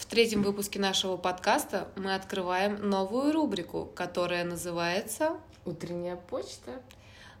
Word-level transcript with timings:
В 0.00 0.06
третьем 0.06 0.42
выпуске 0.42 0.78
нашего 0.78 1.18
подкаста 1.18 1.86
мы 1.94 2.14
открываем 2.14 2.88
новую 2.88 3.34
рубрику, 3.34 3.84
которая 3.84 4.44
называется 4.44 5.36
«Утренняя 5.66 6.16
почта». 6.16 6.80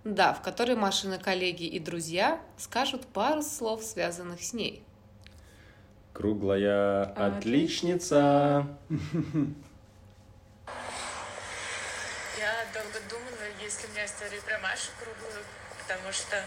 Да, 0.04 0.34
в 0.34 0.42
которой 0.42 0.76
Машины 0.76 1.18
коллеги 1.18 1.64
и 1.64 1.78
друзья 1.78 2.38
скажут 2.58 3.06
пару 3.06 3.40
слов, 3.40 3.82
связанных 3.82 4.42
с 4.42 4.52
ней. 4.52 4.84
Круглая 6.12 7.04
отличница. 7.04 8.66
Я 8.86 9.06
долго 12.74 13.00
думала, 13.08 13.46
есть 13.62 13.82
ли 13.82 13.88
у 13.88 13.92
меня 13.92 14.04
история 14.04 14.40
про 14.42 14.58
Машу 14.58 14.90
круглую, 15.02 15.44
потому 15.80 16.12
что 16.12 16.44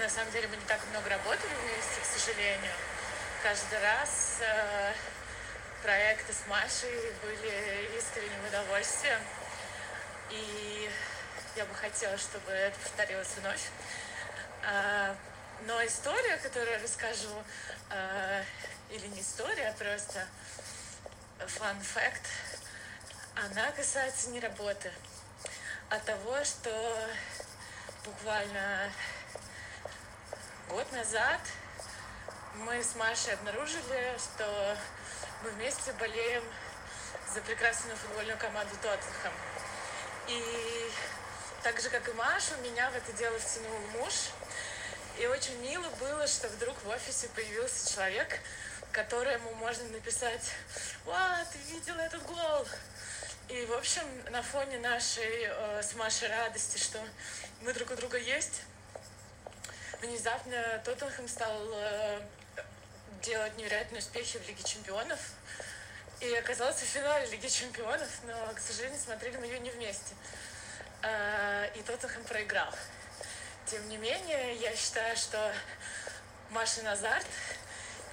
на 0.00 0.08
самом 0.08 0.32
деле 0.32 0.48
мы 0.48 0.56
не 0.56 0.66
так 0.66 0.80
много 0.90 1.10
работали 1.10 1.52
вместе, 1.62 2.00
к 2.00 2.04
сожалению. 2.18 2.72
Каждый 3.42 3.78
раз 3.80 4.38
э, 4.40 4.92
проекты 5.82 6.32
с 6.32 6.44
Машей 6.48 7.12
были 7.22 7.96
искренним 7.96 8.44
удовольствием. 8.46 9.20
И 10.30 10.90
я 11.54 11.64
бы 11.64 11.72
хотела, 11.74 12.18
чтобы 12.18 12.50
это 12.50 12.76
повторилось 12.80 13.36
вновь. 13.36 13.70
А, 14.66 15.14
но 15.66 15.84
история, 15.86 16.36
которую 16.38 16.72
я 16.72 16.82
расскажу, 16.82 17.42
а, 17.90 18.42
или 18.90 19.06
не 19.06 19.20
история, 19.20 19.68
а 19.68 19.72
просто 19.72 20.26
fact, 21.38 22.26
она 23.36 23.70
касается 23.70 24.30
не 24.30 24.40
работы, 24.40 24.90
а 25.90 25.98
того, 26.00 26.42
что 26.44 27.08
буквально 28.04 28.90
год 30.68 30.90
назад 30.92 31.40
мы 32.64 32.82
с 32.82 32.94
Машей 32.96 33.34
обнаружили, 33.34 34.16
что 34.18 34.76
мы 35.42 35.50
вместе 35.50 35.92
болеем 35.92 36.42
за 37.32 37.40
прекрасную 37.42 37.96
футбольную 37.96 38.38
команду 38.38 38.74
Тоттенхэм. 38.82 39.32
И 40.28 40.90
так 41.62 41.80
же, 41.80 41.88
как 41.90 42.08
и 42.08 42.12
Маша, 42.12 42.56
меня 42.62 42.90
в 42.90 42.96
это 42.96 43.12
дело 43.12 43.38
втянул 43.38 43.78
муж. 43.98 44.12
И 45.18 45.26
очень 45.26 45.56
мило 45.60 45.88
было, 46.00 46.26
что 46.26 46.48
вдруг 46.48 46.76
в 46.84 46.88
офисе 46.88 47.28
появился 47.28 47.92
человек, 47.94 48.40
которому 48.92 49.54
можно 49.54 49.84
написать 49.90 50.52
«Ва, 51.04 51.38
ты 51.52 51.58
видела 51.72 52.00
этот 52.00 52.22
гол!» 52.24 52.66
И, 53.48 53.64
в 53.66 53.72
общем, 53.72 54.02
на 54.30 54.42
фоне 54.42 54.78
нашей 54.78 55.44
э, 55.44 55.82
с 55.82 55.94
Машей 55.94 56.28
радости, 56.28 56.76
что 56.78 56.98
мы 57.62 57.72
друг 57.72 57.90
у 57.90 57.96
друга 57.96 58.18
есть, 58.18 58.62
внезапно 60.02 60.82
Тоттенхэм 60.84 61.26
стал 61.28 61.58
э, 61.72 62.20
делать 63.22 63.56
невероятные 63.56 64.00
успехи 64.00 64.38
в 64.38 64.48
Лиге 64.48 64.62
Чемпионов. 64.62 65.18
И 66.20 66.34
оказался 66.34 66.84
в 66.84 66.88
финале 66.88 67.26
Лиги 67.26 67.46
Чемпионов, 67.46 68.08
но, 68.24 68.52
к 68.54 68.58
сожалению, 68.58 68.98
смотрели 68.98 69.36
мы 69.36 69.46
ее 69.46 69.60
не 69.60 69.70
вместе. 69.70 70.14
Э, 71.02 71.68
и 71.76 71.82
Тоттенхэм 71.82 72.24
проиграл. 72.24 72.72
Тем 73.66 73.88
не 73.88 73.98
менее, 73.98 74.56
я 74.56 74.74
считаю, 74.74 75.16
что 75.16 75.52
Машин 76.50 76.88
азарт 76.88 77.26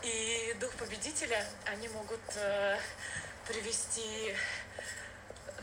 и 0.04 0.56
дух 0.60 0.72
победителя, 0.74 1.44
они 1.66 1.88
могут 1.88 2.22
э, 2.36 2.78
привести 3.48 4.36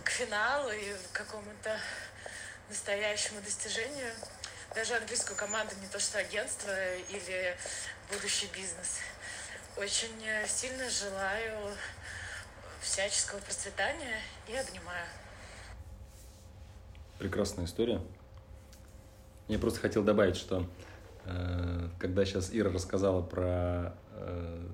к 0.02 0.10
финалу 0.10 0.70
и 0.72 0.94
к 0.94 1.12
какому-то 1.12 1.78
настоящему 2.68 3.40
достижению. 3.42 4.12
Даже 4.74 4.96
английскую 4.96 5.36
команду, 5.36 5.74
не 5.80 5.86
то 5.88 6.00
что 6.00 6.18
агентство 6.18 6.96
или 6.96 7.56
будущий 8.10 8.46
бизнес. 8.46 8.98
Очень 9.76 10.08
э, 10.26 10.46
сильно 10.46 10.84
желаю 10.90 11.74
всяческого 12.80 13.38
процветания 13.38 14.18
и 14.46 14.52
обнимаю. 14.54 15.06
Прекрасная 17.18 17.64
история. 17.64 18.00
Я 19.48 19.58
просто 19.58 19.80
хотел 19.80 20.02
добавить, 20.02 20.36
что 20.36 20.66
э, 21.24 21.88
когда 21.98 22.24
сейчас 22.24 22.50
Ира 22.52 22.70
рассказала 22.70 23.22
про 23.22 23.94
э, 24.14 24.66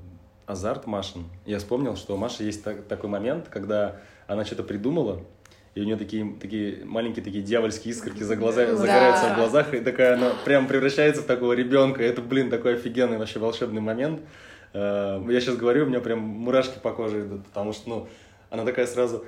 азарт 0.47 0.87
Машин, 0.87 1.29
я 1.47 1.59
вспомнил, 1.59 1.97
что 1.97 2.15
у 2.15 2.17
Маши 2.17 2.43
есть 2.43 2.65
так, 2.65 2.85
такой 2.87 3.09
момент, 3.09 3.49
когда 3.49 4.01
она 4.27 4.45
что-то 4.45 4.65
придумала, 4.65 5.25
и 5.75 5.81
у 5.81 5.85
нее 5.85 5.97
такие, 5.97 6.35
такие 6.41 6.85
маленькие 6.85 7.25
такие 7.25 7.45
дьявольские 7.45 7.95
искорки 7.95 8.25
за 8.25 8.35
глазами, 8.35 8.71
Да. 8.71 8.77
загораются 8.77 9.33
в 9.33 9.37
глазах, 9.37 9.75
и 9.75 9.81
такая 9.81 10.15
она 10.15 10.33
прям 10.45 10.67
превращается 10.67 11.23
в 11.23 11.27
такого 11.27 11.53
ребенка. 11.53 12.03
Это, 12.03 12.21
блин, 12.21 12.51
такой 12.51 12.75
офигенный 12.75 13.17
вообще 13.19 13.39
волшебный 13.39 13.81
момент. 13.81 14.21
Э, 14.73 15.23
Я 15.29 15.41
сейчас 15.41 15.57
говорю, 15.57 15.85
у 15.85 15.89
меня 15.89 16.01
прям 16.01 16.21
мурашки 16.21 16.79
по 16.79 16.93
коже 16.93 17.27
идут, 17.27 17.47
потому 17.47 17.73
что, 17.73 17.89
ну, 17.89 18.09
она 18.51 18.65
такая 18.65 18.87
сразу... 18.87 19.25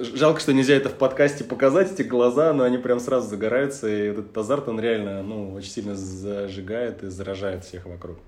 Жалко, 0.00 0.40
что 0.40 0.52
нельзя 0.52 0.74
это 0.74 0.88
в 0.88 0.94
подкасте 0.94 1.44
показать, 1.44 1.92
эти 1.92 2.02
глаза, 2.02 2.52
но 2.52 2.64
они 2.64 2.78
прям 2.78 3.00
сразу 3.00 3.28
загораются, 3.28 3.88
и 3.88 4.08
этот 4.08 4.36
азарт, 4.36 4.68
он 4.68 4.80
реально, 4.80 5.22
ну, 5.22 5.54
очень 5.54 5.70
сильно 5.70 5.94
зажигает 5.94 7.02
и 7.02 7.08
заражает 7.08 7.64
всех 7.64 7.86
вокруг. 7.86 8.18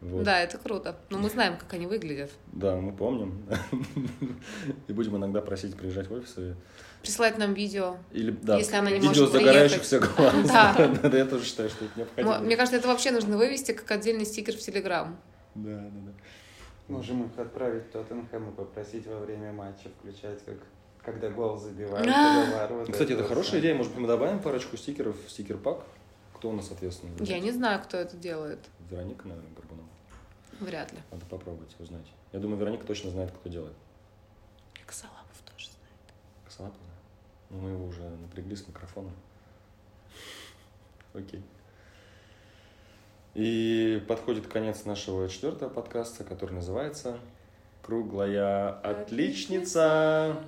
Вот. 0.00 0.24
Да, 0.24 0.40
это 0.40 0.56
круто. 0.56 0.96
Но 1.10 1.18
мы 1.18 1.28
знаем, 1.28 1.58
как 1.58 1.72
они 1.74 1.86
выглядят. 1.86 2.30
Да, 2.52 2.76
мы 2.76 2.92
помним. 2.92 3.44
И 4.88 4.92
будем 4.92 5.16
иногда 5.16 5.42
просить 5.42 5.76
приезжать 5.76 6.08
в 6.08 6.14
офис. 6.14 6.34
и- 6.38 6.54
Присылать 7.02 7.38
нам 7.38 7.54
видео. 7.54 7.96
Или, 8.12 8.30
да, 8.30 8.56
Если 8.56 8.76
она 8.76 8.90
не 8.90 8.96
видео 8.96 9.08
может 9.08 9.32
загорающихся 9.32 10.00
глаз. 10.00 10.34
Да. 10.46 11.08
Я 11.16 11.24
тоже 11.26 11.44
считаю, 11.44 11.68
что 11.70 11.84
это 11.84 11.98
необходимо. 11.98 12.38
Мне 12.40 12.56
кажется, 12.56 12.78
это 12.78 12.88
вообще 12.88 13.10
нужно 13.10 13.36
вывести 13.36 13.72
как 13.72 13.90
отдельный 13.90 14.24
стикер 14.24 14.54
в 14.54 14.58
Телеграм. 14.58 15.18
Да, 15.54 15.70
да, 15.78 15.90
да. 16.06 16.12
Можем 16.88 17.24
их 17.26 17.38
отправить 17.38 17.84
в 17.84 17.90
Тоттенхэм 17.92 18.50
и 18.50 18.52
попросить 18.52 19.06
во 19.06 19.18
время 19.20 19.52
матча 19.52 19.88
включать, 19.98 20.44
как 20.44 20.56
когда 21.04 21.30
гол 21.30 21.56
забивают. 21.56 22.06
А. 22.06 22.44
когда 22.44 22.58
ворота. 22.58 22.92
Кстати, 22.92 23.12
это 23.12 23.24
хорошая 23.24 23.60
идея. 23.60 23.74
Может 23.74 23.92
быть, 23.92 24.02
мы 24.02 24.08
добавим 24.08 24.40
парочку 24.40 24.76
стикеров 24.76 25.16
в 25.26 25.30
стикер-пак? 25.30 25.84
Кто 26.40 26.48
у 26.48 26.52
нас 26.54 26.70
ответственный? 26.70 27.12
Я 27.26 27.38
не 27.38 27.50
знаю, 27.50 27.82
кто 27.82 27.98
это 27.98 28.16
делает. 28.16 28.60
Вероника, 28.88 29.28
наверное, 29.28 29.52
Горбунова. 29.52 29.86
Вряд 30.58 30.90
ли. 30.90 30.98
Надо 31.10 31.26
попробовать 31.26 31.76
узнать. 31.78 32.06
Я 32.32 32.38
думаю, 32.40 32.58
Вероника 32.58 32.86
точно 32.86 33.10
знает, 33.10 33.30
кто 33.30 33.50
делает. 33.50 33.76
Косолапов 34.86 35.36
тоже 35.44 35.66
знает. 35.66 36.14
Косолапов, 36.46 36.78
да? 36.78 36.94
Ну, 37.50 37.60
мы 37.60 37.70
его 37.72 37.84
уже 37.84 38.08
напрягли 38.08 38.56
с 38.56 38.66
микрофоном. 38.66 39.12
Окей. 41.12 41.44
И 43.34 44.02
подходит 44.08 44.46
конец 44.46 44.86
нашего 44.86 45.28
четвертого 45.28 45.68
подкаста, 45.68 46.24
который 46.24 46.52
называется 46.52 47.18
«Круглая 47.82 48.70
отличница». 48.80 50.42